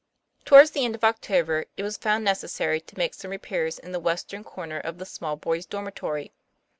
Towards 0.45 0.71
the 0.71 0.83
end 0.83 0.95
of 0.95 1.03
October, 1.03 1.65
it 1.77 1.83
was 1.83 1.95
found 1.95 2.25
neces 2.25 2.49
sary 2.49 2.81
to 2.81 2.97
make 2.97 3.13
some 3.13 3.29
repairs 3.29 3.77
in 3.77 3.91
the 3.91 3.99
western 3.99 4.43
corner 4.43 4.79
of 4.79 4.97
the 4.97 5.05
small 5.05 5.35
boys' 5.35 5.67
dormitory. 5.67 6.33